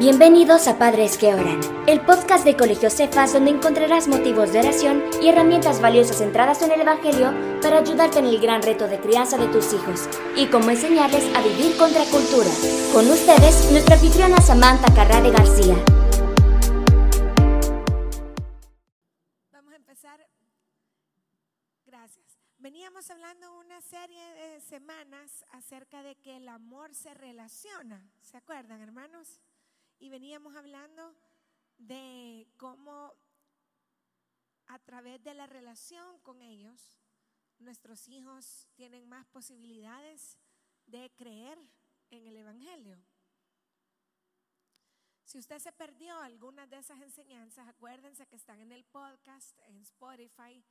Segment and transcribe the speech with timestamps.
[0.00, 5.04] Bienvenidos a Padres que Oran, el podcast de Colegio Cefas donde encontrarás motivos de oración
[5.20, 9.36] y herramientas valiosas centradas en el Evangelio para ayudarte en el gran reto de crianza
[9.36, 12.48] de tus hijos y cómo enseñarles a vivir contra cultura.
[12.94, 15.76] Con ustedes, nuestra anfitriona Samantha Carrade García.
[19.52, 20.26] Vamos a empezar.
[21.84, 22.38] Gracias.
[22.56, 28.02] Veníamos hablando una serie de semanas acerca de que el amor se relaciona.
[28.22, 29.42] ¿Se acuerdan, hermanos?
[30.00, 31.14] Y veníamos hablando
[31.76, 33.14] de cómo
[34.66, 36.98] a través de la relación con ellos,
[37.58, 40.38] nuestros hijos tienen más posibilidades
[40.86, 41.58] de creer
[42.10, 42.98] en el Evangelio.
[45.24, 49.76] Si usted se perdió algunas de esas enseñanzas, acuérdense que están en el podcast, en
[49.76, 50.64] Spotify.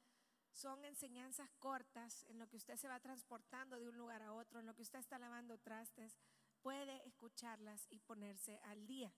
[0.52, 4.59] Son enseñanzas cortas en lo que usted se va transportando de un lugar a otro,
[4.59, 6.17] en lo que usted está lavando trastes,
[6.62, 9.13] puede escucharlas y ponerse al día.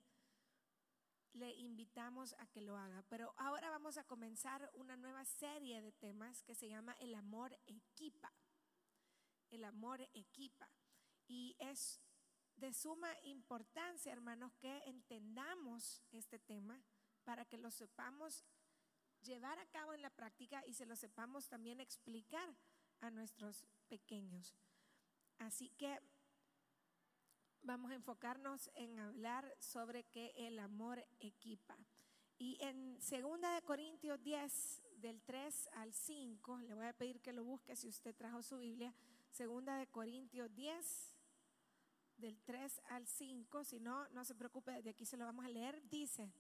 [1.34, 3.04] Le invitamos a que lo haga.
[3.10, 7.57] Pero ahora vamos a comenzar una nueva serie de temas que se llama El amor
[7.65, 8.34] equipa.
[9.49, 10.70] El amor equipa.
[11.27, 12.02] Y es
[12.57, 16.84] de suma importancia, hermanos, que entendamos este tema
[17.24, 18.46] para que lo sepamos
[19.21, 22.55] llevar a cabo en la práctica y se lo sepamos también explicar
[22.99, 24.55] a nuestros pequeños.
[25.37, 25.99] Así que
[27.63, 31.77] vamos a enfocarnos en hablar sobre que el amor equipa.
[32.37, 37.34] Y en 2 de Corintios 10 del 3 al 5, le voy a pedir que
[37.34, 38.93] lo busque si usted trajo su Biblia,
[39.37, 41.15] 2 de Corintios 10
[42.18, 45.49] del 3 al 5, si no no se preocupe, de aquí se lo vamos a
[45.49, 46.31] leer, dice: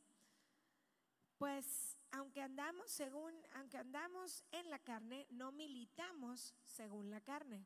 [1.37, 7.65] Pues aunque andamos según aunque andamos en la carne, no militamos según la carne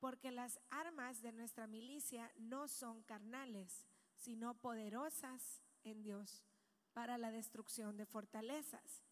[0.00, 6.44] porque las armas de nuestra milicia no son carnales, sino poderosas en Dios
[6.92, 9.04] para la destrucción de fortalezas,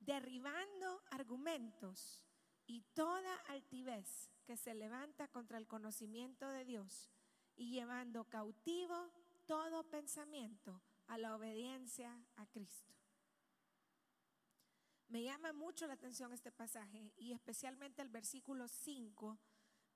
[0.00, 2.24] derribando argumentos
[2.66, 7.10] y toda altivez que se levanta contra el conocimiento de Dios
[7.56, 9.10] y llevando cautivo
[9.46, 12.94] todo pensamiento a la obediencia a Cristo.
[15.08, 19.38] Me llama mucho la atención este pasaje y especialmente el versículo 5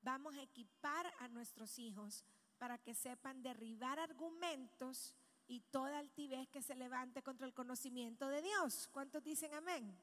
[0.03, 2.25] vamos a equipar a nuestros hijos
[2.59, 5.15] para que sepan derribar argumentos
[5.47, 8.89] y toda altivez que se levante contra el conocimiento de Dios.
[8.93, 9.97] ¿Cuántos dicen amén?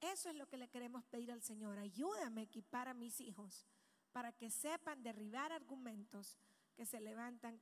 [0.00, 1.78] Eso es lo que le queremos pedir al Señor.
[1.78, 3.66] Ayúdame a equipar a mis hijos
[4.12, 6.38] para que sepan derribar argumentos
[6.74, 7.60] que se levantan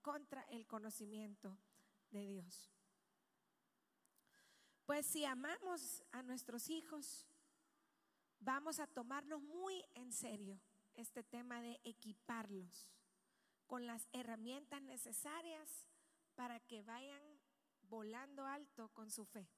[0.00, 1.58] contra el conocimiento
[2.10, 2.70] de Dios.
[4.86, 7.26] Pues si amamos a nuestros hijos,
[8.40, 10.60] vamos a tomarnos muy en serio
[10.96, 12.88] este tema de equiparlos
[13.66, 15.86] con las herramientas necesarias
[16.34, 17.22] para que vayan
[17.82, 19.48] volando alto con su fe.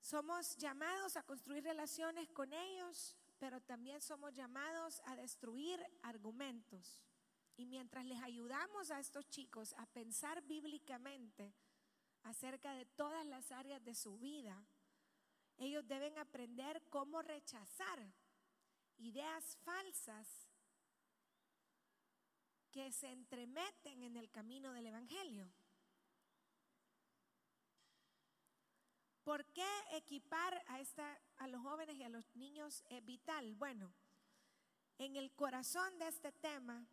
[0.00, 7.00] Somos llamados a construir relaciones con ellos, pero también somos llamados a destruir argumentos.
[7.56, 11.54] Y mientras les ayudamos a estos chicos a pensar bíblicamente
[12.24, 14.64] acerca de todas las áreas de su vida,
[15.56, 18.12] ellos deben aprender cómo rechazar
[19.02, 20.48] ideas falsas
[22.70, 25.50] que se entremeten en el camino del Evangelio.
[29.24, 33.54] ¿Por qué equipar a, esta, a los jóvenes y a los niños es vital?
[33.54, 33.92] Bueno,
[34.98, 36.86] en el corazón de este tema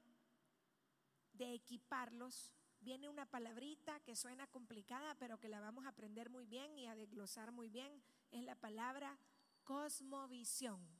[1.33, 6.45] de equiparlos viene una palabrita que suena complicada, pero que la vamos a aprender muy
[6.45, 8.03] bien y a desglosar muy bien.
[8.31, 9.17] Es la palabra
[9.63, 10.98] cosmovisión.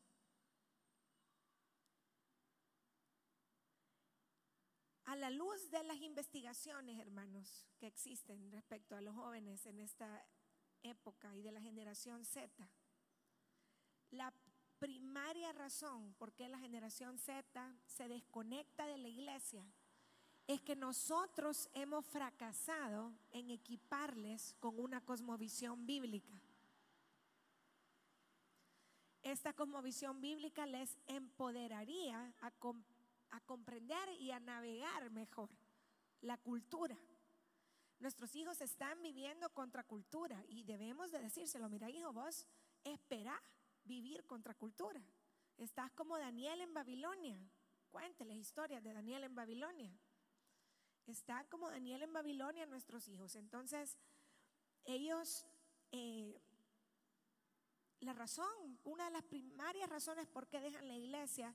[5.10, 10.24] A la luz de las investigaciones, hermanos, que existen respecto a los jóvenes en esta
[10.84, 12.48] época y de la generación Z,
[14.12, 14.32] la
[14.78, 19.66] primaria razón por qué la generación Z se desconecta de la iglesia
[20.46, 26.40] es que nosotros hemos fracasado en equiparles con una cosmovisión bíblica.
[29.24, 32.52] Esta cosmovisión bíblica les empoderaría a,
[33.32, 35.50] a comprender y a navegar mejor
[36.22, 36.98] la cultura.
[38.00, 42.48] Nuestros hijos están viviendo contra cultura y debemos de decírselo, mira hijo, vos
[42.84, 43.42] espera
[43.84, 45.02] vivir contra cultura.
[45.58, 47.38] Estás como Daniel en Babilonia.
[47.92, 49.92] Cuénteles historias de Daniel en Babilonia.
[51.06, 53.36] Están como Daniel en Babilonia nuestros hijos.
[53.36, 53.98] Entonces,
[54.86, 55.46] ellos,
[55.92, 56.40] eh,
[58.00, 61.54] la razón, una de las primarias razones por qué dejan la iglesia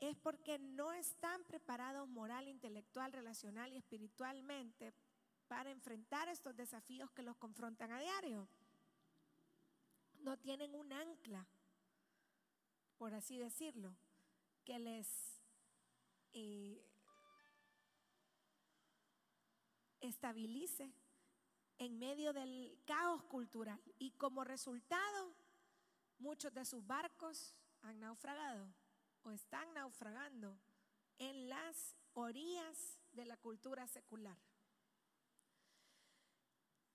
[0.00, 4.92] es porque no están preparados moral, intelectual, relacional y espiritualmente
[5.48, 8.48] para enfrentar estos desafíos que los confrontan a diario.
[10.20, 11.46] No tienen un ancla,
[12.96, 13.96] por así decirlo,
[14.64, 15.40] que les
[16.32, 16.84] eh,
[20.00, 20.92] estabilice
[21.78, 23.80] en medio del caos cultural.
[23.98, 25.34] Y como resultado,
[26.18, 28.68] muchos de sus barcos han naufragado
[29.24, 30.58] o están naufragando
[31.18, 34.36] en las orillas de la cultura secular.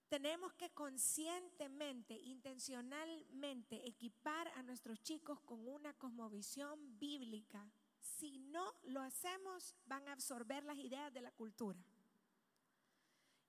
[0.10, 7.68] Tenemos que conscientemente, intencionalmente equipar a nuestros chicos con una cosmovisión bíblica.
[8.00, 11.80] Si no lo hacemos, van a absorber las ideas de la cultura.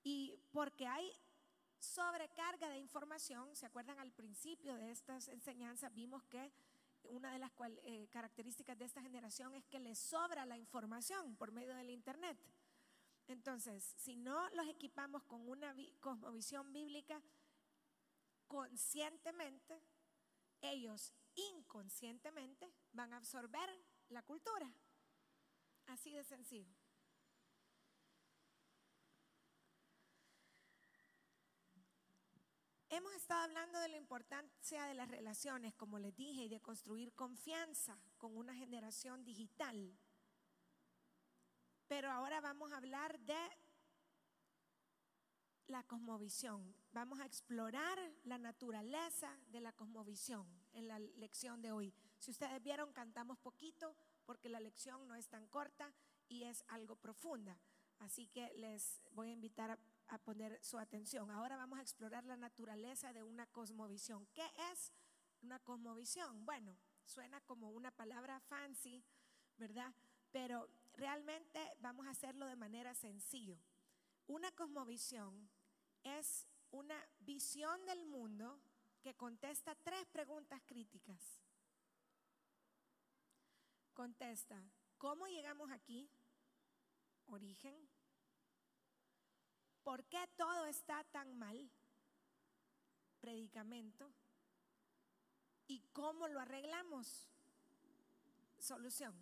[0.02, 1.12] Y porque hay
[1.78, 5.92] sobrecarga de información, ¿se acuerdan al principio de estas enseñanzas?
[5.92, 6.50] Vimos que
[7.10, 7.50] una de las
[7.84, 12.38] eh, características de esta generación es que les sobra la información por medio del Internet.
[13.26, 17.22] Entonces, si no los equipamos con una cosmovisión bíblica,
[18.46, 19.80] conscientemente,
[20.60, 23.68] ellos inconscientemente van a absorber
[24.08, 24.70] la cultura.
[25.86, 26.74] Así de sencillo.
[33.04, 37.12] Hemos estado hablando de la importancia de las relaciones, como les dije, y de construir
[37.12, 39.94] confianza con una generación digital.
[41.86, 43.38] Pero ahora vamos a hablar de
[45.66, 46.74] la cosmovisión.
[46.92, 51.92] Vamos a explorar la naturaleza de la cosmovisión en la lección de hoy.
[52.18, 55.92] Si ustedes vieron, cantamos poquito porque la lección no es tan corta
[56.26, 57.60] y es algo profunda.
[57.98, 59.78] Así que les voy a invitar a
[60.08, 61.30] a poner su atención.
[61.30, 64.26] Ahora vamos a explorar la naturaleza de una cosmovisión.
[64.34, 64.92] ¿Qué es
[65.42, 66.44] una cosmovisión?
[66.44, 69.04] Bueno, suena como una palabra fancy,
[69.56, 69.94] ¿verdad?
[70.32, 73.58] Pero realmente vamos a hacerlo de manera sencilla.
[74.26, 75.48] Una cosmovisión
[76.02, 78.60] es una visión del mundo
[79.02, 81.40] que contesta tres preguntas críticas.
[83.92, 84.60] Contesta,
[84.98, 86.10] ¿cómo llegamos aquí?
[87.26, 87.88] Origen,
[89.84, 91.70] ¿Por qué todo está tan mal?
[93.20, 94.10] Predicamento.
[95.68, 97.28] ¿Y cómo lo arreglamos?
[98.58, 99.14] Solución.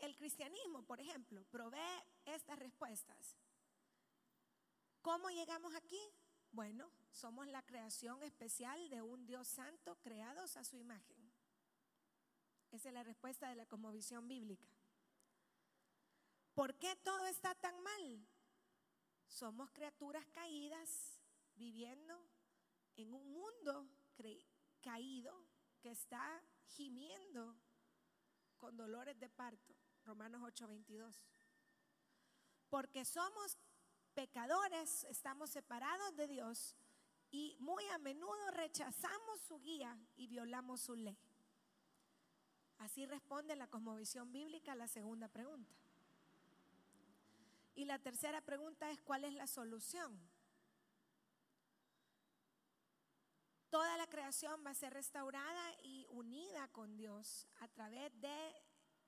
[0.00, 3.36] el cristianismo, por ejemplo, provee estas respuestas.
[5.02, 6.00] ¿Cómo llegamos aquí?
[6.52, 11.16] Bueno, somos la creación especial de un Dios santo creados a su imagen.
[12.72, 14.68] Esa es la respuesta de la cosmovisión bíblica.
[16.60, 18.28] ¿Por qué todo está tan mal?
[19.28, 21.18] Somos criaturas caídas
[21.56, 22.22] viviendo
[22.96, 23.88] en un mundo
[24.82, 25.42] caído
[25.80, 27.56] que está gimiendo
[28.58, 29.74] con dolores de parto.
[30.04, 31.24] Romanos 8:22.
[32.68, 33.56] Porque somos
[34.12, 36.76] pecadores, estamos separados de Dios
[37.30, 41.16] y muy a menudo rechazamos su guía y violamos su ley.
[42.76, 45.74] Así responde la cosmovisión bíblica a la segunda pregunta.
[47.80, 50.20] Y la tercera pregunta es, ¿cuál es la solución?
[53.70, 58.52] Toda la creación va a ser restaurada y unida con Dios a través de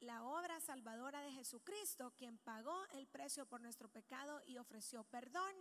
[0.00, 5.54] la obra salvadora de Jesucristo, quien pagó el precio por nuestro pecado y ofreció perdón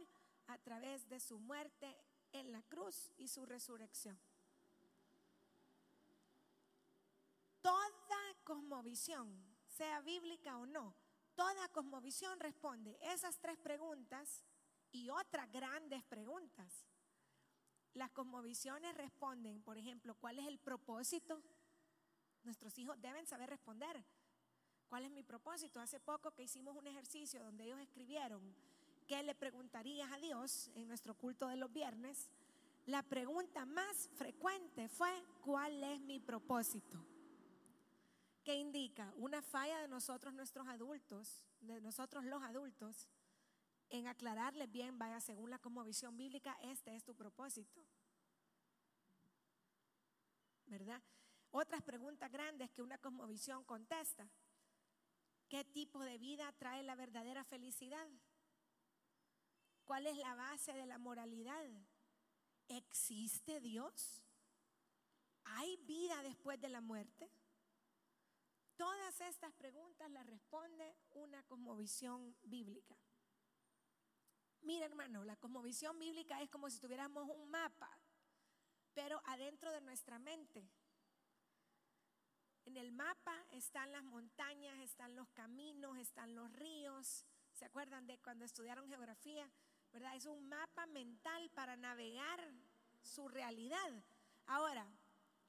[0.47, 1.97] a través de su muerte
[2.31, 4.17] en la cruz y su resurrección.
[7.61, 7.91] Toda
[8.45, 9.27] cosmovisión,
[9.67, 10.95] sea bíblica o no,
[11.35, 14.43] Toda cosmovisión responde esas tres preguntas
[14.91, 16.85] y otras grandes preguntas.
[17.93, 21.41] Las cosmovisiones responden, por ejemplo, ¿cuál es el propósito?
[22.43, 24.03] Nuestros hijos deben saber responder.
[24.87, 25.79] ¿Cuál es mi propósito?
[25.79, 28.41] Hace poco que hicimos un ejercicio donde ellos escribieron
[29.07, 32.29] qué le preguntarías a Dios en nuestro culto de los viernes.
[32.85, 35.11] La pregunta más frecuente fue,
[35.41, 37.10] ¿cuál es mi propósito?
[38.51, 43.07] ¿Qué indica una falla de nosotros, nuestros adultos, de nosotros los adultos,
[43.87, 47.79] en aclararles bien, vaya, según la cosmovisión bíblica, este es tu propósito.
[50.65, 51.01] ¿Verdad?
[51.51, 54.27] Otras preguntas grandes que una cosmovisión contesta.
[55.47, 58.05] ¿Qué tipo de vida trae la verdadera felicidad?
[59.85, 61.63] ¿Cuál es la base de la moralidad?
[62.67, 64.21] ¿Existe Dios?
[65.45, 67.31] ¿Hay vida después de la muerte?
[68.81, 72.97] Todas estas preguntas las responde una cosmovisión bíblica.
[74.61, 77.95] Mira hermano, la cosmovisión bíblica es como si tuviéramos un mapa,
[78.95, 80.67] pero adentro de nuestra mente.
[82.65, 87.27] En el mapa están las montañas, están los caminos, están los ríos.
[87.53, 89.47] ¿Se acuerdan de cuando estudiaron geografía?
[89.93, 90.15] ¿Verdad?
[90.15, 92.51] Es un mapa mental para navegar
[93.03, 94.03] su realidad.
[94.47, 94.91] Ahora,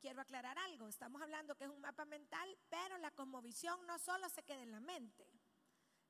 [0.02, 0.88] quiero aclarar algo.
[0.88, 4.72] Estamos hablando que es un mapa mental, pero la cosmovisión no solo se queda en
[4.72, 5.24] la mente.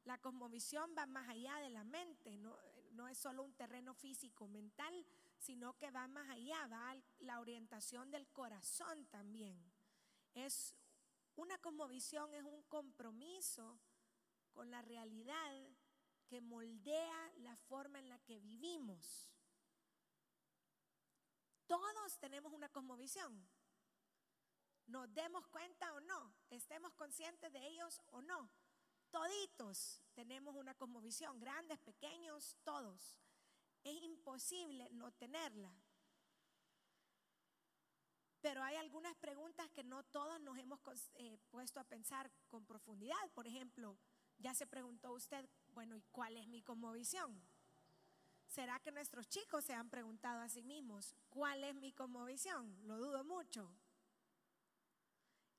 [0.04, 2.56] La cosmovisión va más allá de la mente, no,
[2.92, 5.06] no es solo un terreno físico, mental,
[5.38, 9.62] sino que va más allá, va a la orientación del corazón también.
[10.34, 10.74] Es
[11.36, 13.78] una cosmovisión, es un compromiso
[14.52, 15.52] con la realidad
[16.26, 19.28] que moldea la forma en la que vivimos.
[21.66, 23.46] Todos tenemos una cosmovisión.
[24.92, 28.50] Nos demos cuenta o no, estemos conscientes de ellos o no.
[29.10, 33.18] Toditos tenemos una cosmovisión, grandes, pequeños, todos.
[33.84, 35.72] Es imposible no tenerla.
[38.42, 40.78] Pero hay algunas preguntas que no todos nos hemos
[41.14, 43.30] eh, puesto a pensar con profundidad.
[43.32, 43.96] Por ejemplo,
[44.36, 47.42] ya se preguntó usted, bueno, ¿y cuál es mi cosmovisión?
[48.46, 52.76] ¿Será que nuestros chicos se han preguntado a sí mismos, ¿cuál es mi cosmovisión?
[52.86, 53.74] Lo dudo mucho.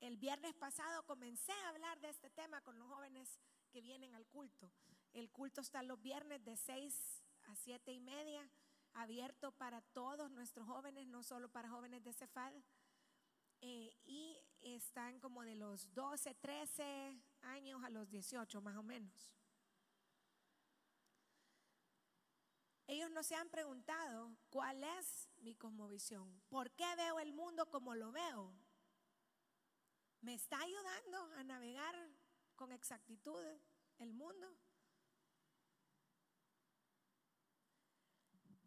[0.03, 3.39] El viernes pasado comencé a hablar de este tema con los jóvenes
[3.71, 4.69] que vienen al culto.
[5.13, 8.49] El culto está los viernes de 6 a 7 y media,
[8.95, 12.53] abierto para todos nuestros jóvenes, no solo para jóvenes de Cefal.
[13.61, 19.31] Eh, y están como de los 12, 13 años a los 18 más o menos.
[22.87, 27.95] Ellos no se han preguntado cuál es mi cosmovisión, por qué veo el mundo como
[27.95, 28.53] lo veo,
[30.23, 31.93] ¿Me está ayudando a navegar
[32.55, 33.43] con exactitud
[33.99, 34.47] el mundo?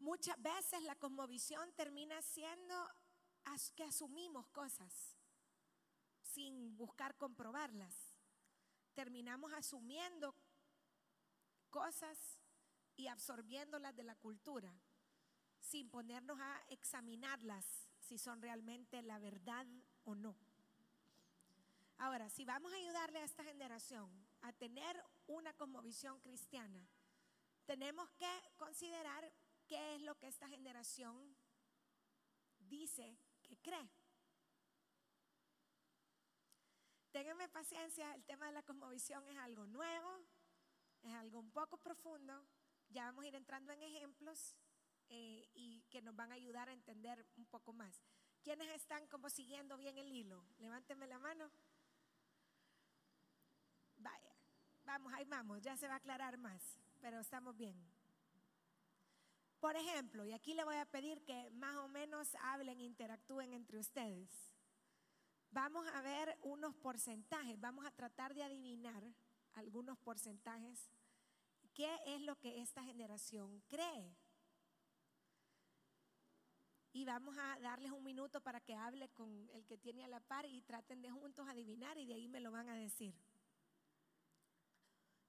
[0.01, 2.75] Muchas veces la cosmovisión termina siendo
[3.75, 5.17] que asumimos cosas
[6.21, 8.15] sin buscar comprobarlas.
[8.93, 10.35] Terminamos asumiendo
[11.71, 12.39] cosas
[12.97, 14.79] y absorbiéndolas de la cultura
[15.59, 19.67] sin ponernos a examinarlas si son realmente la verdad
[20.05, 20.37] o no.
[21.99, 24.11] Ahora, si vamos a ayudarle a esta generación
[24.43, 26.87] a tener una cosmovisión cristiana,
[27.65, 29.33] tenemos que considerar
[29.67, 31.37] qué es lo que esta generación
[32.59, 33.91] dice que cree.
[37.13, 40.21] Ténganme paciencia, el tema de la cosmovisión es algo nuevo,
[41.03, 42.47] es algo un poco profundo.
[42.91, 44.55] Ya vamos a ir entrando en ejemplos
[45.09, 48.03] eh, y que nos van a ayudar a entender un poco más.
[48.43, 50.45] ¿Quiénes están como siguiendo bien el hilo?
[50.59, 51.51] Levánteme la mano.
[53.97, 54.37] Vaya,
[54.97, 57.77] vamos, ahí vamos, ya se va a aclarar más, pero estamos bien.
[59.61, 63.79] Por ejemplo, y aquí le voy a pedir que más o menos hablen, interactúen entre
[63.79, 64.31] ustedes.
[65.51, 69.03] Vamos a ver unos porcentajes, vamos a tratar de adivinar
[69.53, 70.89] algunos porcentajes.
[71.75, 74.17] ¿Qué es lo que esta generación cree?
[76.95, 80.21] Y vamos a darles un minuto para que hable con el que tiene a la
[80.21, 83.15] par y traten de juntos adivinar y de ahí me lo van a decir.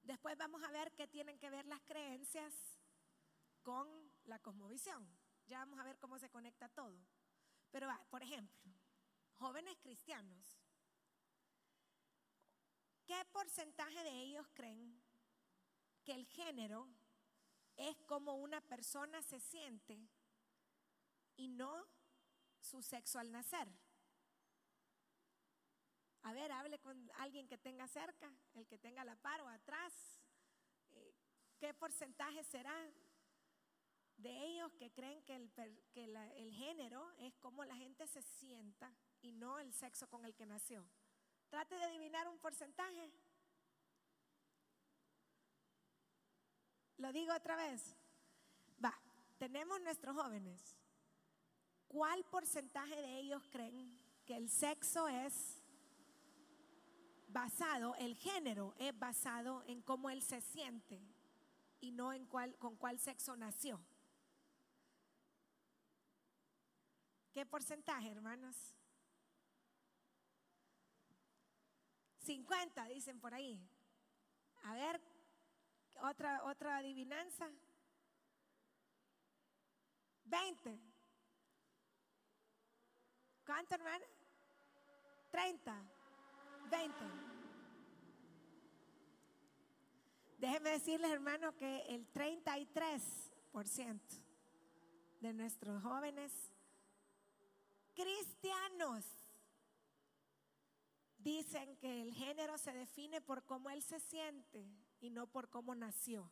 [0.08, 2.54] Después vamos a ver qué tienen que ver las creencias
[3.62, 3.86] con
[4.24, 5.06] la cosmovisión.
[5.48, 6.98] Ya vamos a ver cómo se conecta todo.
[7.72, 8.72] Pero, por ejemplo,
[9.34, 10.62] jóvenes cristianos,
[13.06, 14.98] ¿qué porcentaje de ellos creen
[16.06, 16.88] que el género
[17.76, 20.08] es como una persona se siente
[21.36, 21.86] y no
[22.62, 23.68] su sexo al nacer?
[26.46, 29.94] Hable con alguien que tenga cerca, el que tenga la par o atrás.
[30.92, 31.16] Eh,
[31.60, 32.76] ¿Qué porcentaje será
[34.18, 39.32] de ellos que creen que, el, el género es como la gente se sienta y
[39.32, 40.88] no el sexo con el que nació?
[41.50, 43.12] Trate de adivinar un porcentaje.
[46.98, 47.96] Lo digo otra vez.
[48.84, 48.94] Va,
[49.38, 50.78] tenemos nuestros jóvenes.
[51.88, 55.57] ¿Cuál porcentaje de ellos creen que el sexo es
[57.28, 61.02] basado, el género es basado en cómo él se siente
[61.80, 63.80] y no en cuál, con cuál sexo nació.
[67.34, 68.56] ¿Qué porcentaje, hermanos?
[72.28, 73.62] 50, dicen por ahí.
[74.64, 75.00] A ver,
[76.02, 77.50] otra, otra adivinanza.
[80.26, 80.80] 20.
[83.46, 84.06] ¿Cuánto, hermano?
[85.32, 85.97] 30.
[86.70, 87.28] 20.
[90.38, 94.00] Déjenme decirles, hermano, que el 33%
[95.22, 96.32] de nuestros jóvenes
[97.96, 99.04] cristianos
[101.18, 104.68] dicen que el género se define por cómo él se siente
[105.00, 106.32] y no por cómo nació.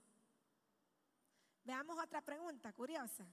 [1.63, 3.25] Veamos otra pregunta curiosa.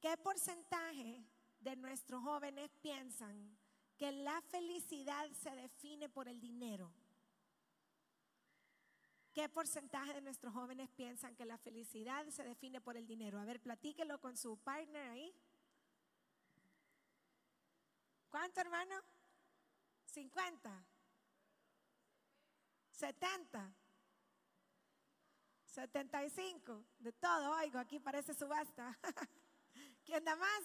[0.00, 1.24] ¿Qué porcentaje
[1.58, 3.58] de nuestros jóvenes piensan
[3.98, 6.90] que la felicidad se define por el dinero?
[9.32, 13.38] ¿Qué porcentaje de nuestros jóvenes piensan que la felicidad se define por el dinero?
[13.38, 15.34] A ver, platíquelo con su partner ahí.
[18.30, 18.94] ¿Cuánto, hermano?
[20.06, 20.84] 50.
[22.92, 23.74] 70.
[25.66, 26.84] 75.
[26.98, 28.98] De todo, oigo, aquí parece subasta.
[30.04, 30.62] ¿Quién da más?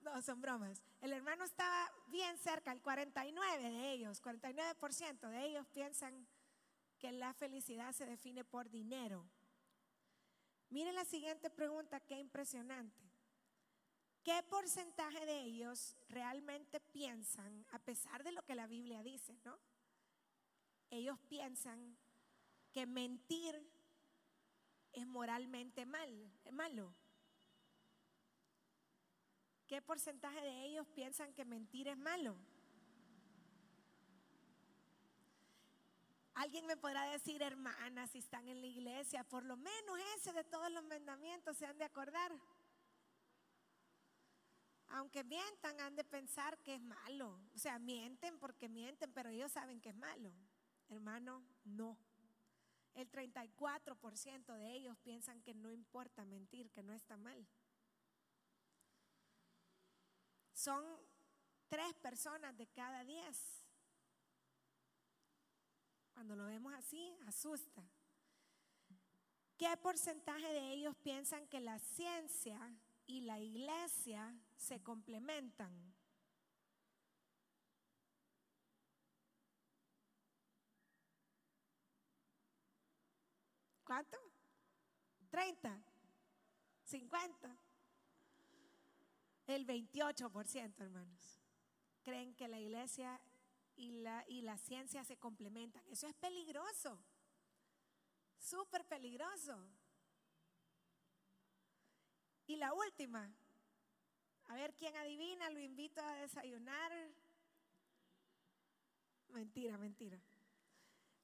[0.00, 0.82] No, son bromas.
[1.00, 6.26] El hermano estaba bien cerca, el 49 de ellos, 49% de ellos piensan
[6.98, 9.28] que la felicidad se define por dinero.
[10.70, 13.08] Miren la siguiente pregunta, qué impresionante.
[14.22, 19.58] ¿Qué porcentaje de ellos realmente piensan, a pesar de lo que la Biblia dice, ¿no?
[20.90, 21.96] Ellos piensan
[22.72, 23.58] que mentir
[24.92, 26.94] es moralmente mal, malo.
[29.68, 32.34] ¿Qué porcentaje de ellos piensan que mentir es malo?
[36.32, 40.44] Alguien me podrá decir, hermana, si están en la iglesia, por lo menos ese de
[40.44, 42.32] todos los mandamientos se han de acordar.
[44.88, 47.38] Aunque mientan, han de pensar que es malo.
[47.54, 50.32] O sea, mienten porque mienten, pero ellos saben que es malo.
[50.88, 51.98] Hermano, no.
[52.94, 57.46] El 34% de ellos piensan que no importa mentir, que no está mal.
[60.58, 60.84] Son
[61.68, 63.62] tres personas de cada diez.
[66.12, 67.88] Cuando lo vemos así, asusta.
[69.56, 72.58] ¿Qué porcentaje de ellos piensan que la ciencia
[73.06, 75.94] y la iglesia se complementan?
[83.84, 84.18] ¿Cuánto?
[85.30, 85.80] ¿30?
[86.84, 87.67] ¿50?
[89.48, 91.40] El 28%, hermanos.
[92.02, 93.18] Creen que la iglesia
[93.76, 95.82] y la, y la ciencia se complementan.
[95.88, 97.02] Eso es peligroso.
[98.38, 99.58] Súper peligroso.
[102.46, 103.34] Y la última.
[104.48, 106.92] A ver quién adivina, lo invito a desayunar.
[109.28, 110.20] Mentira, mentira.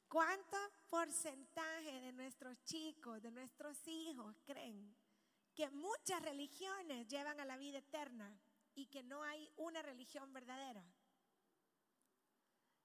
[0.09, 0.57] ¿Cuánto
[0.89, 4.97] porcentaje de nuestros chicos, de nuestros hijos creen
[5.55, 8.39] que muchas religiones llevan a la vida eterna
[8.75, 10.85] y que no hay una religión verdadera?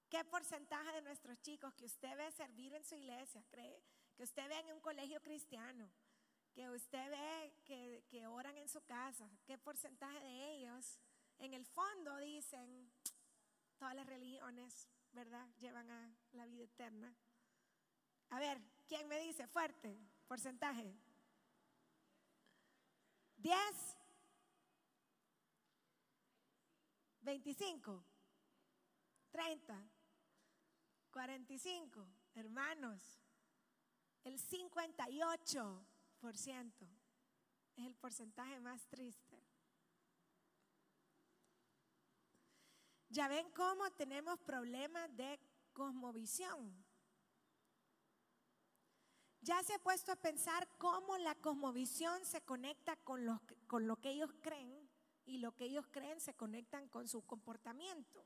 [0.08, 3.82] ¿Qué porcentaje de nuestros chicos que usted ve servir en su iglesia, cree,
[4.16, 5.90] que usted ve en un colegio cristiano,
[6.52, 10.98] que usted ve que, que oran en su casa, qué porcentaje de ellos
[11.40, 12.92] en el fondo dicen,
[13.78, 17.14] todas las religiones, ¿verdad?, llevan a la vida eterna.
[18.28, 19.46] A ver, ¿quién me dice?
[19.46, 20.94] Fuerte, porcentaje.
[23.42, 23.96] 10,
[27.22, 28.04] 25,
[29.30, 29.90] 30,
[31.10, 33.18] 45, hermanos.
[34.24, 36.88] El 58%
[37.76, 39.42] es el porcentaje más triste.
[43.08, 45.40] Ya ven cómo tenemos problemas de
[45.72, 46.84] cosmovisión.
[49.42, 53.96] Ya se ha puesto a pensar cómo la cosmovisión se conecta con lo, con lo
[53.96, 54.90] que ellos creen
[55.24, 58.24] y lo que ellos creen se conectan con su comportamiento.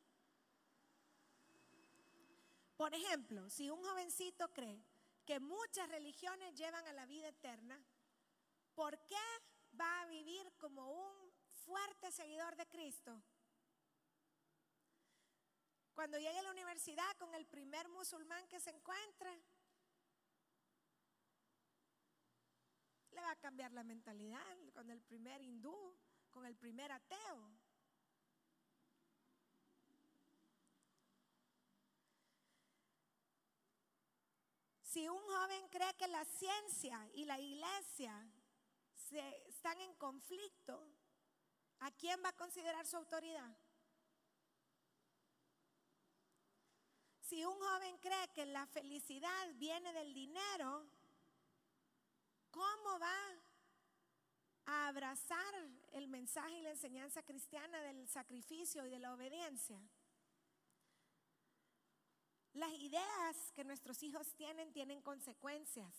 [2.77, 4.85] Por ejemplo, si un jovencito cree
[5.25, 7.81] que muchas religiones llevan a la vida eterna,
[8.75, 9.23] ¿por qué
[9.81, 11.33] va a vivir como un
[11.65, 13.23] fuerte seguidor de Cristo?
[15.95, 19.41] Cuando llegue a la universidad con el primer musulmán que se encuentre,
[23.15, 25.97] le va a cambiar la mentalidad con el primer hindú,
[26.31, 27.51] con el primer ateo.
[34.83, 38.15] Si un joven cree que la ciencia y la iglesia
[38.95, 40.89] se, están en conflicto,
[41.81, 43.57] ¿a quién va a considerar su autoridad?
[47.21, 50.87] Si un joven cree que la felicidad viene del dinero,
[52.55, 53.19] ¿cómo va
[54.67, 55.55] a abrazar
[55.93, 59.83] el mensaje y la enseñanza cristiana del sacrificio y de la obediencia?
[62.53, 65.93] Las ideas que nuestros hijos tienen tienen consecuencias.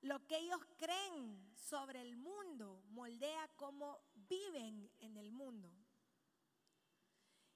[0.00, 5.70] Lo que ellos creen sobre el mundo moldea cómo viven en el mundo.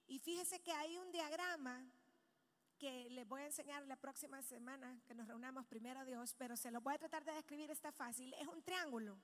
[0.07, 1.91] Y fíjese que hay un diagrama
[2.79, 6.71] que les voy a enseñar la próxima semana que nos reunamos primero Dios, pero se
[6.71, 8.35] lo voy a tratar de describir, está fácil.
[8.35, 9.19] Es un triángulo.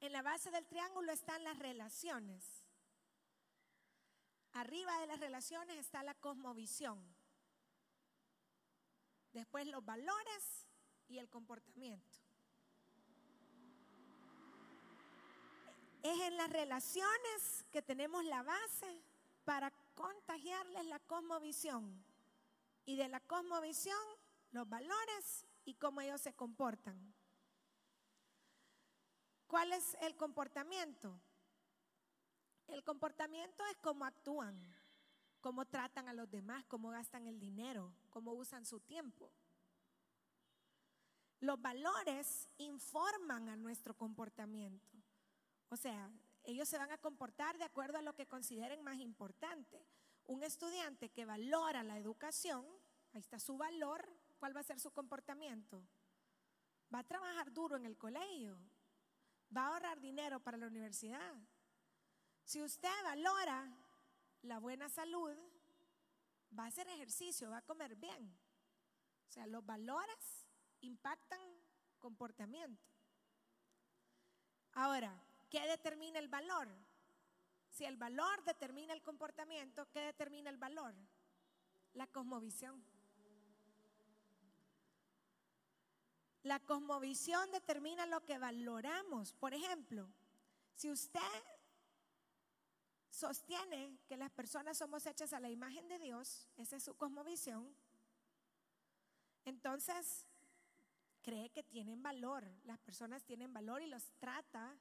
[0.00, 2.64] En la base del triángulo están las relaciones.
[4.52, 7.02] Arriba de las relaciones está la cosmovisión.
[9.32, 10.66] Después los valores
[11.08, 12.18] y el comportamiento.
[16.02, 19.02] Es en las relaciones que tenemos la base
[19.44, 22.04] para contagiarles la cosmovisión.
[22.86, 23.98] Y de la cosmovisión,
[24.52, 27.14] los valores y cómo ellos se comportan.
[29.46, 31.18] ¿Cuál es el comportamiento?
[32.68, 34.58] El comportamiento es cómo actúan,
[35.40, 39.30] cómo tratan a los demás, cómo gastan el dinero, cómo usan su tiempo.
[41.40, 44.96] Los valores informan a nuestro comportamiento.
[45.68, 46.10] O sea,
[46.44, 49.84] ellos se van a comportar de acuerdo a lo que consideren más importante.
[50.26, 52.66] Un estudiante que valora la educación,
[53.12, 54.06] ahí está su valor,
[54.38, 55.82] ¿cuál va a ser su comportamiento?
[56.94, 58.58] Va a trabajar duro en el colegio,
[59.54, 61.34] va a ahorrar dinero para la universidad.
[62.44, 63.66] Si usted valora
[64.42, 65.34] la buena salud,
[66.58, 68.36] va a hacer ejercicio, va a comer bien.
[69.28, 70.46] O sea, los valores
[70.80, 71.40] impactan
[71.98, 72.86] comportamiento.
[74.72, 76.68] Ahora, ¿qué determina el valor?
[77.68, 80.94] Si el valor determina el comportamiento, ¿qué determina el valor?
[81.94, 82.84] La cosmovisión.
[86.44, 89.32] La cosmovisión determina lo que valoramos.
[89.32, 90.08] Por ejemplo,
[90.74, 91.20] si usted
[93.10, 97.74] sostiene que las personas somos hechas a la imagen de Dios, esa es su cosmovisión,
[99.44, 100.26] entonces
[101.22, 104.76] cree que tienen valor, las personas tienen valor y los trata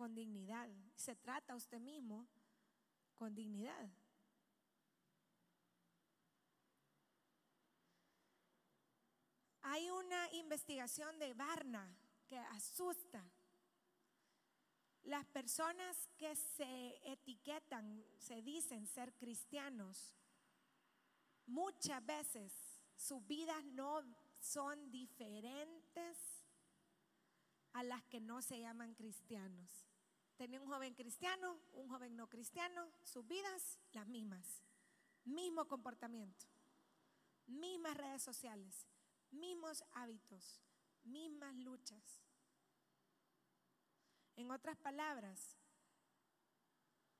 [0.00, 0.66] con dignidad.
[0.96, 2.26] Se trata a usted mismo
[3.14, 3.90] con dignidad.
[9.60, 11.94] Hay una investigación de Barna
[12.26, 13.22] que asusta.
[15.02, 20.16] Las personas que se etiquetan, se dicen ser cristianos,
[21.44, 22.54] muchas veces
[22.96, 24.02] sus vidas no
[24.38, 26.16] son diferentes
[27.74, 29.89] a las que no se llaman cristianos.
[30.40, 34.62] Tenía un joven cristiano, un joven no cristiano, sus vidas las mismas,
[35.22, 36.46] mismo comportamiento,
[37.46, 38.86] mismas redes sociales,
[39.30, 40.62] mismos hábitos,
[41.04, 42.22] mismas luchas.
[44.34, 45.58] En otras palabras,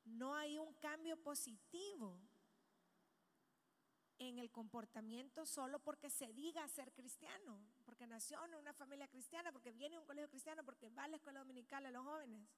[0.07, 2.19] no hay un cambio positivo
[4.17, 9.53] en el comportamiento solo porque se diga ser cristiano, porque nació en una familia cristiana,
[9.53, 12.49] porque viene a un colegio cristiano, porque va a la escuela dominical a los jóvenes.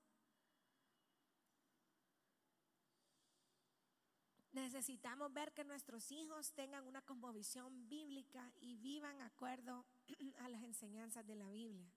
[4.52, 9.86] Necesitamos ver que nuestros hijos tengan una cosmovisión bíblica y vivan acuerdo
[10.40, 11.90] a las enseñanzas de la Biblia.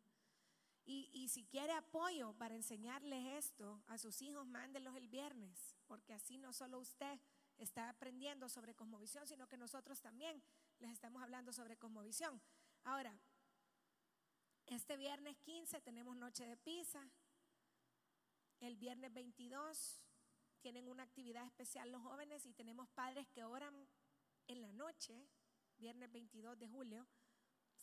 [0.85, 6.13] Y, y, si quiere apoyo para enseñarles esto a sus hijos, mándelos el viernes, porque
[6.13, 7.19] así no solo usted
[7.57, 10.43] está aprendiendo sobre cosmovisión, sino que nosotros también
[10.79, 12.39] les estamos hablando sobre cosmovisión.
[12.83, 13.17] Ahora,
[14.67, 17.07] este viernes 15 tenemos noche de pizza.
[18.59, 20.04] El viernes 22
[20.65, 23.87] tienen una actividad especial los jóvenes y tenemos padres que oran
[24.47, 25.13] en la noche,
[25.77, 27.05] viernes 22 de julio,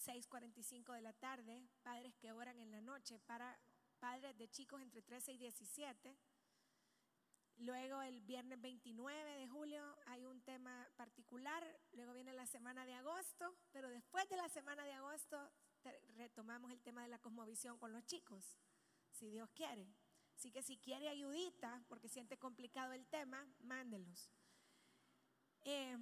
[0.05, 3.57] 6.45 de la tarde, padres que oran en la noche para
[4.01, 6.19] padres de chicos entre 13 y 17
[7.59, 12.95] Luego el viernes 29 de julio hay un tema particular, luego viene la semana de
[12.95, 15.53] agosto, pero después de la semana de agosto
[16.17, 18.59] retomamos el tema de la cosmovisión con los chicos,
[19.13, 19.87] si Dios quiere.
[20.43, 24.29] Así que si quiere ayudita, porque siente complicado el tema, mándelos.
[25.63, 25.97] Eh,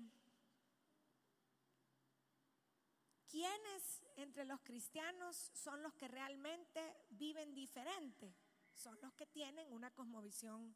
[3.31, 8.35] ¿Quiénes entre los cristianos son los que realmente viven diferente?
[8.72, 10.74] Son los que tienen una cosmovisión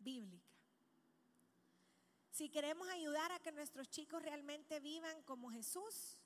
[0.00, 0.52] bíblica.
[2.32, 6.18] Si queremos ayudar a que nuestros chicos realmente vivan como Jesús,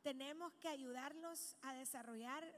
[0.00, 2.50] tenemos que ayudarlos a desarrollar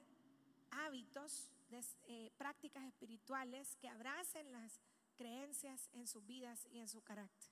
[0.71, 4.81] hábitos, eh, prácticas espirituales que abracen las
[5.17, 7.51] creencias en sus vidas y en su carácter.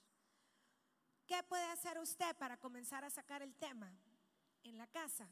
[1.27, 3.93] ¿Qué puede hacer usted para comenzar a sacar el tema
[4.63, 5.29] en la casa?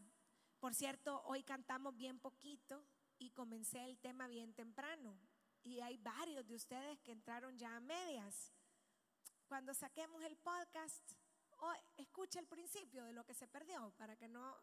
[0.59, 2.85] Por cierto, hoy cantamos bien poquito
[3.19, 5.19] y comencé el tema bien temprano
[5.63, 8.53] y hay varios de ustedes que entraron ya a medias.
[9.47, 11.13] Cuando saquemos el podcast,
[11.59, 14.57] oh, escuche el principio de lo que se perdió para que no,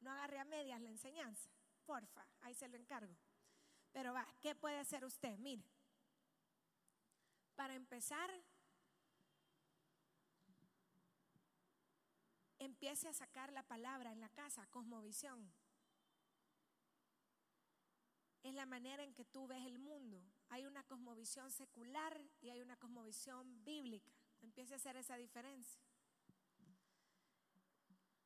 [0.00, 1.50] no agarre a medias la enseñanza.
[1.84, 3.16] Porfa, ahí se lo encargo.
[3.96, 5.38] Pero va, ¿qué puede hacer usted?
[5.38, 5.64] Mire,
[7.54, 8.30] para empezar,
[12.58, 15.50] empiece a sacar la palabra en la casa, cosmovisión.
[18.42, 20.22] Es la manera en que tú ves el mundo.
[20.50, 24.12] Hay una cosmovisión secular y hay una cosmovisión bíblica.
[24.42, 25.85] Empiece a hacer esa diferencia.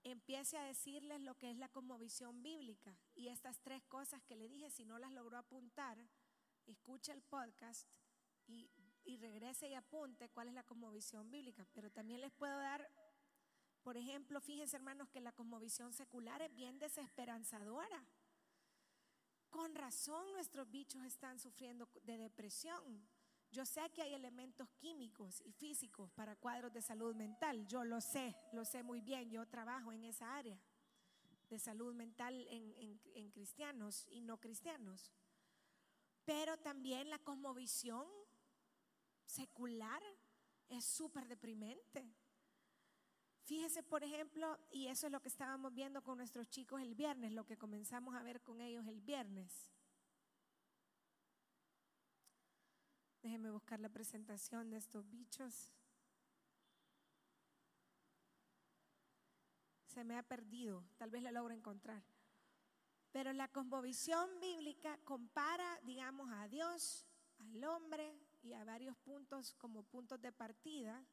[0.02, 2.96] Empiece a decirles lo que es la cosmovisión bíblica.
[3.14, 5.98] Y estas tres cosas que le dije, si no las logró apuntar,
[6.66, 7.86] escuche el podcast
[8.46, 8.70] y,
[9.18, 11.66] regrese y apunte cuál es la cosmovisión bíblica.
[11.72, 12.88] Pero también les puedo dar
[13.82, 18.04] por ejemplo, fíjense hermanos que la cosmovisión secular es bien desesperanzadora.
[19.48, 23.08] Con razón nuestros bichos están sufriendo de depresión.
[23.50, 27.66] Yo sé que hay elementos químicos y físicos para cuadros de salud mental.
[27.66, 29.30] Yo lo sé, lo sé muy bien.
[29.30, 30.58] Yo trabajo en esa área
[31.48, 35.12] de salud mental en, en cristianos y no cristianos.
[36.24, 38.06] Pero también la cosmovisión
[39.26, 40.02] secular
[40.68, 42.08] es súper deprimente.
[43.42, 47.32] Fíjese, por ejemplo, y eso es lo que estábamos viendo con nuestros chicos el viernes,
[47.32, 49.72] lo que comenzamos a ver con ellos el viernes.
[53.22, 55.72] Déjenme buscar la presentación de estos bichos.
[59.86, 62.02] Se me ha perdido, tal vez la logro encontrar.
[63.12, 67.06] Pero la cosmovisión bíblica compara, digamos, a Dios,
[67.38, 71.04] al hombre y a varios puntos como puntos de partida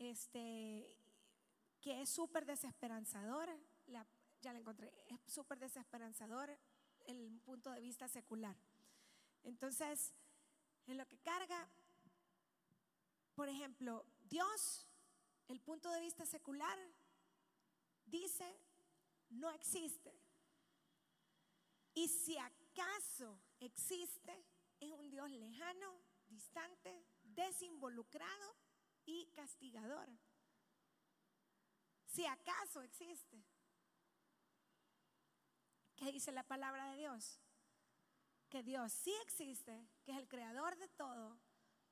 [0.00, 0.96] este,
[1.80, 3.50] que es súper desesperanzador,
[3.86, 6.50] ya la encontré, es súper desesperanzador
[7.06, 8.56] el punto de vista secular.
[9.44, 10.12] Entonces,
[10.86, 11.68] en lo que carga,
[13.34, 14.86] por ejemplo, Dios,
[15.48, 16.78] el punto de vista secular,
[18.06, 18.58] dice,
[19.30, 20.12] no existe.
[21.94, 24.44] Y si acaso existe,
[24.80, 28.56] es un Dios lejano, distante, desinvolucrado
[29.04, 30.08] y castigador.
[32.06, 33.42] Si acaso existe.
[35.96, 37.38] ¿Qué dice la palabra de Dios?
[38.50, 41.40] Que Dios sí existe, que es el creador de todo,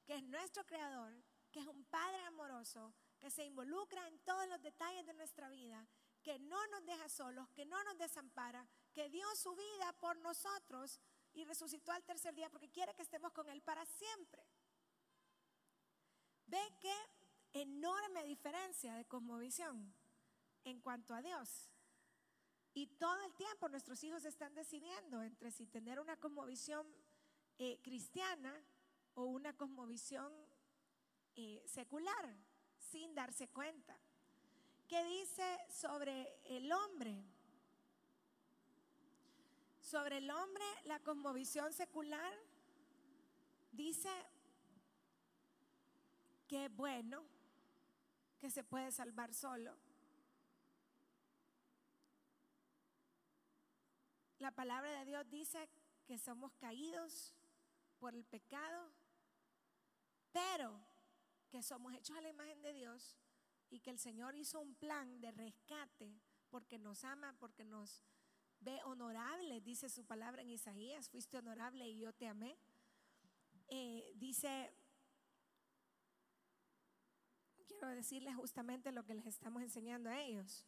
[0.05, 1.14] que es nuestro creador,
[1.53, 5.87] que es un Padre amoroso, que se involucra en todos los detalles de nuestra vida,
[6.23, 11.01] que no nos deja solos, que no nos desampara, que dio su vida por nosotros
[11.33, 14.44] y resucitó al tercer día porque quiere que estemos con Él para siempre.
[16.47, 16.97] Ve qué
[17.53, 19.94] enorme diferencia de cosmovisión
[20.64, 21.71] en cuanto a Dios.
[22.78, 26.86] Y todo el tiempo nuestros hijos están decidiendo entre si tener una cosmovisión
[27.58, 28.54] eh, cristiana
[29.14, 30.32] o una cosmovisión
[31.34, 32.36] eh, secular,
[32.78, 33.98] sin darse cuenta.
[34.86, 37.20] ¿Qué dice sobre el hombre?
[39.80, 42.32] Sobre el hombre, la cosmovisión secular
[43.72, 44.08] dice
[46.46, 47.24] que bueno,
[48.38, 49.88] que se puede salvar solo.
[54.38, 55.68] La palabra de Dios dice
[56.07, 57.35] que somos caídos
[57.98, 58.92] por el pecado,
[60.33, 60.81] pero
[61.51, 63.16] que somos hechos a la imagen de Dios
[63.70, 66.14] y que el Señor hizo un plan de rescate
[66.51, 68.05] porque nos ama, porque nos
[68.61, 72.57] ve honorables, dice su palabra en Isaías, fuiste honorable y yo te amé.
[73.68, 74.72] Eh, dice
[77.66, 80.66] quiero decirles justamente lo que les estamos enseñando a ellos.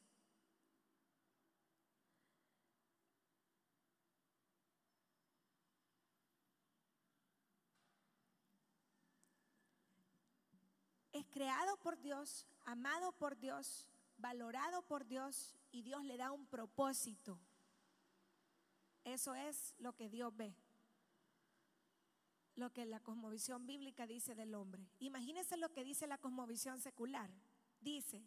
[11.31, 13.89] Creado por Dios, amado por Dios,
[14.19, 17.39] valorado por Dios y Dios le da un propósito.
[19.05, 20.55] Eso es lo que Dios ve
[22.61, 24.87] lo que la cosmovisión bíblica dice del hombre.
[24.99, 27.31] Imagínense lo que dice la cosmovisión secular.
[27.81, 28.23] Dice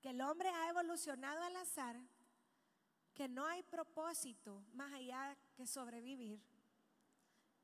[0.00, 2.00] que el hombre ha evolucionado al azar,
[3.14, 6.40] que no hay propósito más allá que sobrevivir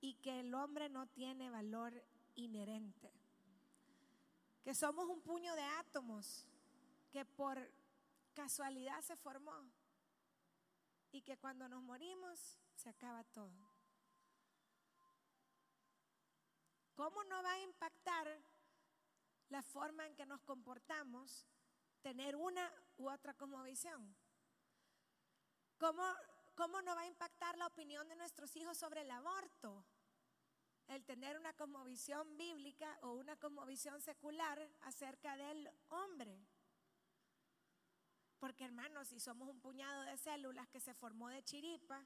[0.00, 3.10] y que el hombre no tiene valor inherente.
[4.62, 6.46] Que somos un puño de átomos
[7.10, 7.70] que por
[8.34, 9.64] casualidad se formó
[11.10, 13.72] y que cuando nos morimos se acaba todo.
[16.94, 18.40] ¿Cómo no va a impactar
[19.48, 21.46] la forma en que nos comportamos
[22.00, 24.14] tener una u otra cosmovisión?
[25.78, 26.02] ¿Cómo,
[26.54, 29.84] ¿Cómo no va a impactar la opinión de nuestros hijos sobre el aborto?
[30.88, 36.38] El tener una cosmovisión bíblica o una cosmovisión secular acerca del hombre.
[38.38, 42.04] Porque hermanos, si somos un puñado de células que se formó de chiripa,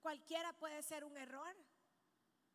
[0.00, 1.56] cualquiera puede ser un error.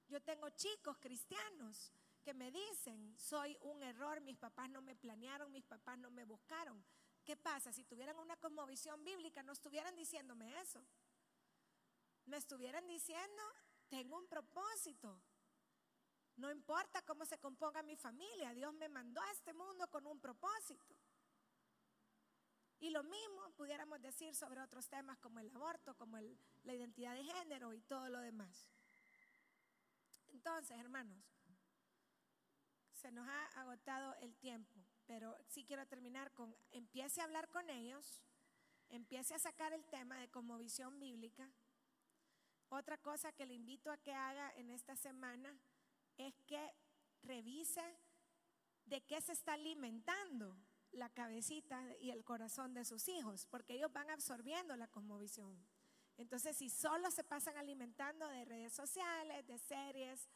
[0.07, 1.91] Yo tengo chicos cristianos
[2.23, 6.23] que me dicen, soy un error, mis papás no me planearon, mis papás no me
[6.23, 6.83] buscaron.
[7.25, 7.73] ¿Qué pasa?
[7.73, 10.85] Si tuvieran una cosmovisión bíblica, no estuvieran diciéndome eso.
[12.25, 13.43] Me estuvieran diciendo,
[13.93, 15.21] tengo un propósito.
[16.37, 20.19] No importa cómo se componga mi familia, Dios me mandó a este mundo con un
[20.19, 20.95] propósito.
[22.79, 26.17] Y lo mismo pudiéramos decir sobre otros temas como el aborto, como
[26.63, 28.67] la identidad de género y todo lo demás.
[30.29, 31.23] Entonces, hermanos,
[32.93, 37.69] se nos ha agotado el tiempo, pero sí quiero terminar con, empiece a hablar con
[37.69, 38.23] ellos,
[38.89, 41.47] empiece a sacar el tema de como visión bíblica.
[42.73, 45.55] Otra cosa que le invito a que haga en esta semana
[46.17, 46.73] es que
[47.21, 47.83] revise
[48.85, 50.57] de qué se está alimentando
[50.91, 55.63] la cabecita y el corazón de sus hijos, porque ellos van absorbiendo la cosmovisión.
[56.17, 60.27] Entonces, si solo se pasan alimentando de redes sociales, de series,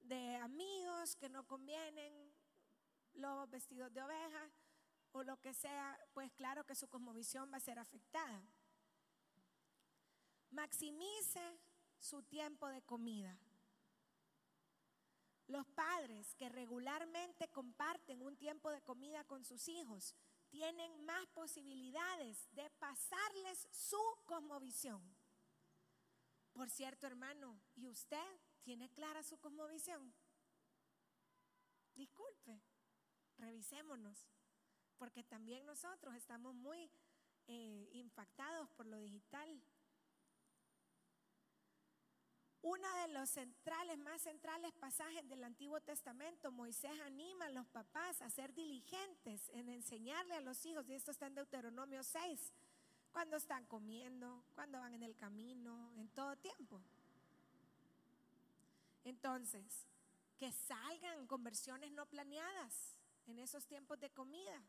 [0.00, 2.30] de amigos que no convienen,
[3.14, 4.50] lobos vestidos de oveja
[5.12, 8.42] o lo que sea, pues claro que su cosmovisión va a ser afectada.
[10.54, 11.58] Maximice
[11.98, 13.36] su tiempo de comida.
[15.48, 20.14] Los padres que regularmente comparten un tiempo de comida con sus hijos
[20.48, 25.02] tienen más posibilidades de pasarles su cosmovisión.
[26.52, 30.14] Por cierto, hermano, ¿y usted tiene clara su cosmovisión?
[31.94, 32.62] Disculpe,
[33.38, 34.28] revisémonos,
[34.96, 36.88] porque también nosotros estamos muy
[37.48, 39.60] eh, impactados por lo digital.
[42.64, 48.22] Uno de los centrales, más centrales pasajes del Antiguo Testamento, Moisés anima a los papás
[48.22, 52.54] a ser diligentes en enseñarle a los hijos, y esto está en Deuteronomio 6,
[53.12, 56.80] cuando están comiendo, cuando van en el camino, en todo tiempo.
[59.04, 59.86] Entonces,
[60.38, 62.96] que salgan conversiones no planeadas
[63.26, 64.62] en esos tiempos de comida.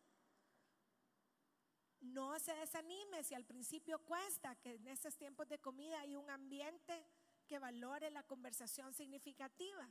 [2.01, 6.29] No se desanime si al principio cuesta que en esos tiempos de comida hay un
[6.29, 7.05] ambiente
[7.45, 9.89] que valore la conversación significativa.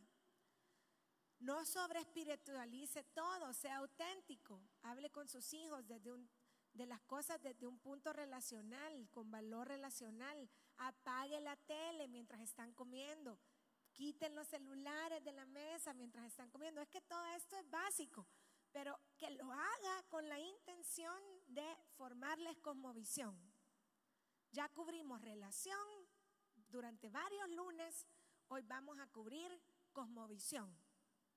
[1.41, 4.63] No sobre espiritualice todo, sea auténtico.
[4.83, 6.13] Hable con sus hijos desde
[6.75, 10.49] de las cosas desde un punto relacional, con valor relacional.
[10.77, 13.39] Apague la tele mientras están comiendo.
[13.93, 16.81] Quiten los celulares de la mesa mientras están comiendo.
[16.81, 18.27] Es que todo esto es básico,
[18.73, 23.39] pero que lo haga con la intención de formarles cosmovisión.
[24.51, 25.79] Ya cubrimos relación,
[26.75, 28.05] durante varios lunes,
[28.49, 29.49] hoy vamos a cubrir
[29.93, 30.77] cosmovisión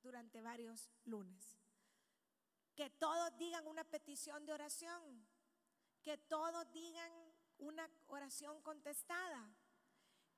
[0.02, 1.60] durante varios lunes.
[2.76, 5.28] Que todos digan una petición de oración,
[6.02, 7.12] que todos digan
[7.60, 9.48] una oración contestada,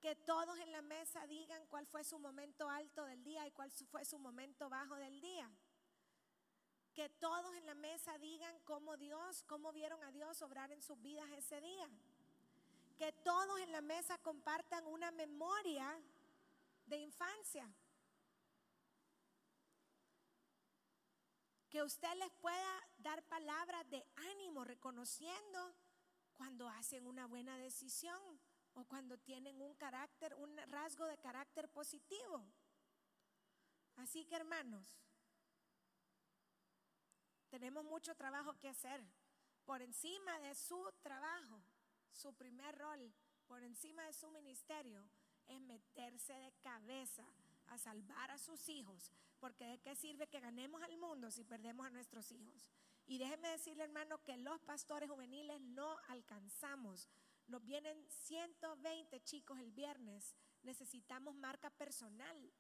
[0.02, 3.72] que todos en la mesa digan cuál fue su momento alto del día y cuál
[3.72, 5.50] fue su momento bajo del día.
[6.94, 11.02] Que todos en la mesa digan cómo Dios, cómo vieron a Dios obrar en sus
[11.02, 11.90] vidas ese día
[13.00, 16.04] que todos en la mesa compartan una memoria
[16.86, 17.66] de infancia.
[21.70, 25.74] Que usted les pueda dar palabras de ánimo, reconociendo
[26.36, 28.20] cuando hacen una buena decisión
[28.74, 32.46] o cuando tienen un carácter, un rasgo de carácter positivo.
[33.96, 35.00] Así que hermanos,
[37.50, 39.02] tenemos mucho trabajo que hacer
[39.64, 41.62] por encima de su trabajo
[42.12, 43.14] su primer rol
[43.48, 45.04] por encima de su ministerio
[45.48, 47.26] es meterse de cabeza
[47.68, 51.86] a salvar a sus hijos, porque de qué sirve que ganemos al mundo si perdemos
[51.86, 52.68] a nuestros hijos.
[53.06, 57.10] Y déjeme decirle, hermano, que los pastores juveniles no alcanzamos.
[57.48, 60.36] Nos vienen 120 chicos el viernes.
[60.62, 62.54] Necesitamos marca personal.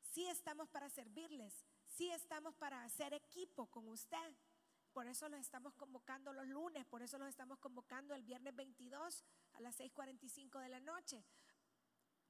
[0.00, 4.34] Sí estamos para servirles, sí estamos para hacer equipo con usted,
[4.96, 9.26] por eso los estamos convocando los lunes, por eso los estamos convocando el viernes 22
[9.52, 11.22] a las 6.45 de la noche.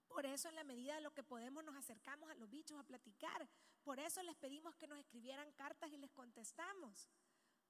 [0.08, 2.82] Por eso en la medida de lo que podemos nos acercamos a los bichos a
[2.82, 3.48] platicar.
[3.84, 7.08] Por eso les pedimos que nos escribieran cartas y les contestamos.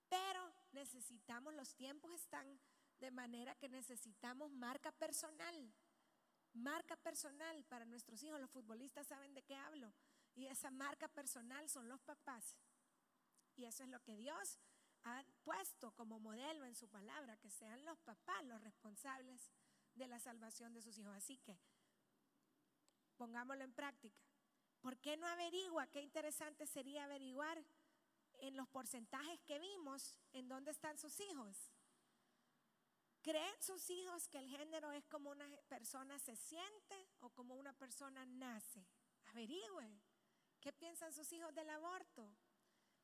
[0.09, 2.59] Pero necesitamos, los tiempos están
[2.99, 5.75] de manera que necesitamos marca personal.
[6.55, 8.41] Marca personal para nuestros hijos.
[8.41, 9.93] Los futbolistas saben de qué hablo.
[10.35, 12.57] Y esa marca personal son los papás.
[13.57, 14.59] Y eso es lo que Dios
[15.07, 19.53] ha puesto como modelo en su palabra, que sean los papás los responsables
[19.95, 21.15] de la salvación de sus hijos.
[21.15, 21.57] Así que
[23.17, 24.21] pongámoslo en práctica.
[24.81, 25.87] ¿Por qué no averigua?
[25.87, 27.65] Qué interesante sería averiguar
[28.41, 31.73] en los porcentajes que vimos en dónde están sus hijos.
[33.23, 37.73] ¿Creen sus hijos que el género es como una persona se siente o como una
[37.73, 38.87] persona nace?
[39.27, 40.01] Averigüe.
[40.61, 42.31] ¿Qué piensan sus hijos del aborto?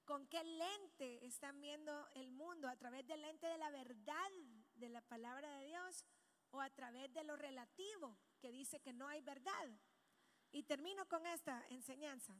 [0.05, 2.69] ¿Con qué lente están viendo el mundo?
[2.69, 4.31] ¿A través del lente de la verdad
[4.75, 6.05] de la palabra de Dios
[6.51, 9.71] o a través de lo relativo que dice que no hay verdad?
[10.51, 12.35] Y termino con esta enseñanza.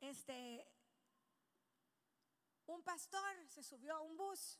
[0.00, 0.66] Este,
[2.66, 4.58] un pastor se subió a un bus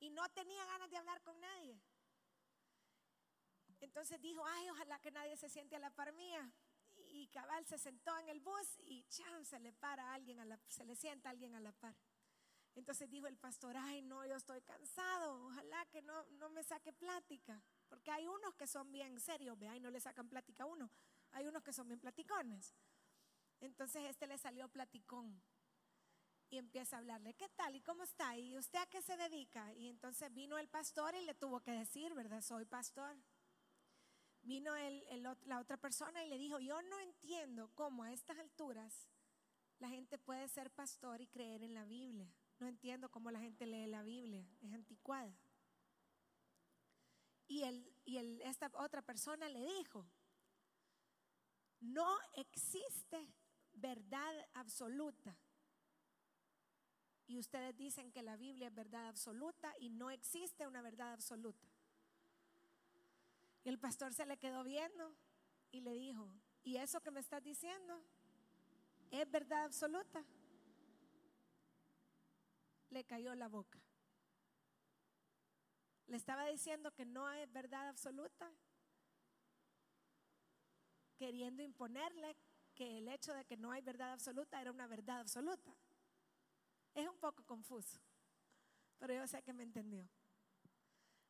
[0.00, 1.80] y no tenía ganas de hablar con nadie.
[3.80, 6.52] Entonces dijo, ay, ojalá que nadie se siente a la par mía.
[7.14, 10.46] Y cabal se sentó en el bus y chan, se le para a alguien, a
[10.46, 11.94] la, se le sienta a alguien a la par.
[12.74, 16.90] Entonces dijo el pastor, ay, no, yo estoy cansado, ojalá que no, no me saque
[16.94, 17.62] plática.
[17.88, 20.90] Porque hay unos que son bien serios, ve, y no le sacan plática a uno.
[21.32, 22.74] Hay unos que son bien platicones.
[23.60, 25.42] Entonces este le salió platicón
[26.48, 27.76] y empieza a hablarle, ¿qué tal?
[27.76, 28.36] ¿Y cómo está?
[28.36, 29.72] ¿Y usted a qué se dedica?
[29.74, 32.40] Y entonces vino el pastor y le tuvo que decir, ¿verdad?
[32.40, 33.16] Soy pastor.
[34.42, 34.72] Vino
[35.46, 39.08] la otra persona y le dijo, yo no entiendo cómo a estas alturas
[39.78, 42.32] la gente puede ser pastor y creer en la Biblia.
[42.58, 45.34] No entiendo cómo la gente lee la Biblia, es anticuada.
[47.48, 47.64] Y,
[48.04, 50.06] y esta otra persona le dijo,
[51.80, 53.28] no existe
[53.72, 55.36] verdad absoluta.
[57.26, 61.71] Y ustedes dicen que la Biblia es verdad absoluta y no existe una verdad absoluta.
[63.64, 65.14] Y el pastor se le quedó viendo
[65.70, 66.32] y le dijo,
[66.64, 68.02] ¿y eso que me estás diciendo
[69.10, 70.24] es verdad absoluta?
[72.90, 73.80] Le cayó la boca.
[76.08, 78.52] Le estaba diciendo que no es verdad absoluta,
[81.16, 82.36] queriendo imponerle
[82.74, 85.72] que el hecho de que no hay verdad absoluta era una verdad absoluta.
[86.94, 87.98] Es un poco confuso,
[88.98, 90.08] pero yo sé que me entendió.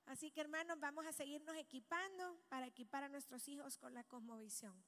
[0.06, 4.84] Así que hermanos, vamos a seguirnos equipando para equipar a nuestros hijos con la cosmovisión.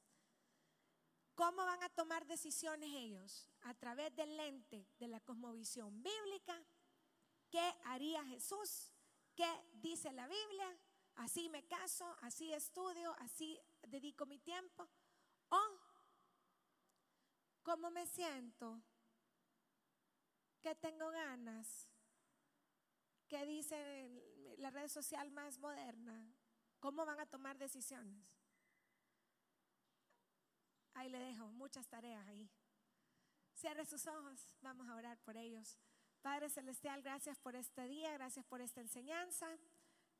[1.35, 3.49] ¿Cómo van a tomar decisiones ellos?
[3.61, 6.63] A través del lente de la cosmovisión bíblica.
[7.49, 8.93] ¿Qué haría Jesús?
[9.35, 10.79] ¿Qué dice la Biblia?
[11.15, 14.87] Así me caso, así estudio, así dedico mi tiempo.
[15.49, 15.59] O
[17.63, 18.81] cómo me siento,
[20.61, 21.87] qué tengo ganas,
[23.27, 26.25] qué dice la red social más moderna,
[26.79, 28.23] cómo van a tomar decisiones.
[30.93, 32.49] Ahí le dejo muchas tareas ahí.
[33.53, 35.77] Cierre sus ojos, vamos a orar por ellos.
[36.21, 39.47] Padre Celestial, gracias por este día, gracias por esta enseñanza.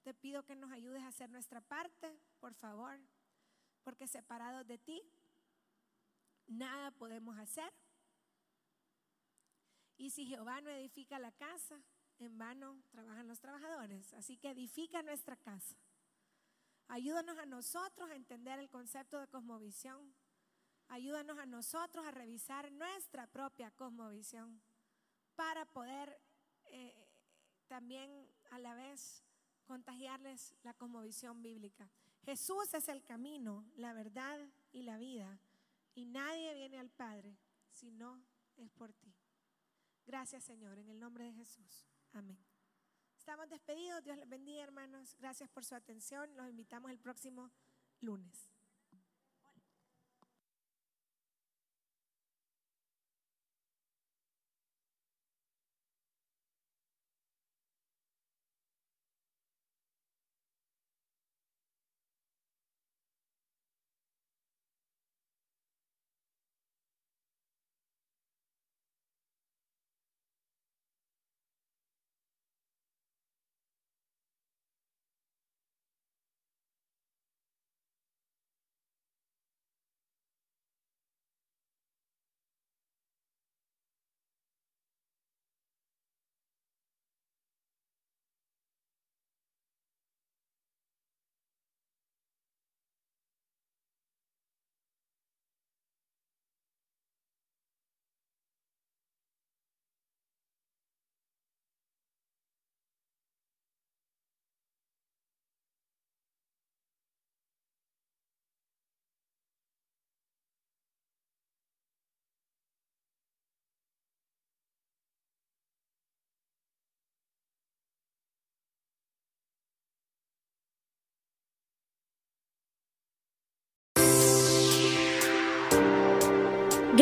[0.04, 3.00] Te pido que nos ayudes a hacer nuestra parte, por favor,
[3.84, 5.02] porque separados de ti,
[6.48, 7.74] nada podemos hacer.
[9.98, 11.82] Y si Jehová no edifica la casa,
[12.20, 14.14] en vano trabajan los trabajadores.
[14.14, 15.76] Así que edifica nuestra casa.
[16.88, 20.14] Ayúdanos a nosotros a entender el concepto de cosmovisión.
[20.88, 24.62] Ayúdanos a nosotros a revisar nuestra propia cosmovisión
[25.36, 26.20] para poder
[26.66, 26.94] eh,
[27.68, 29.24] también a la vez
[29.66, 31.90] contagiarles la cosmovisión bíblica.
[32.24, 34.40] Jesús es el camino, la verdad
[34.72, 35.40] y la vida.
[35.96, 37.36] Y nadie viene al Padre
[37.72, 38.22] si no
[38.58, 39.14] es por ti.
[40.06, 41.88] Gracias Señor, en el nombre de Jesús.
[42.16, 42.40] Amén.
[43.18, 44.02] Estamos despedidos.
[44.02, 45.18] Dios les bendiga hermanos.
[45.20, 46.34] Gracias por su atención.
[46.38, 47.52] Los invitamos el próximo
[48.00, 48.55] lunes.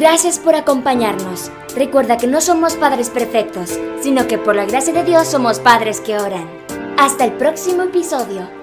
[0.04, 1.50] Gracias por acompañarnos.
[1.78, 6.02] Recuerda que no somos padres perfectos, sino que por la gracia de Dios somos padres
[6.02, 6.46] que oran.
[6.98, 8.63] Hasta el próximo episodio.